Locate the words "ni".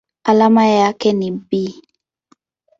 1.13-1.31